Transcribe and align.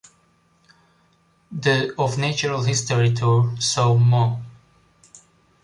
The 1.51 1.93
"Of 1.95 2.17
Natural 2.17 2.63
History" 2.63 3.13
tour 3.13 3.55
saw 3.59 3.93
Moe! 3.93 4.41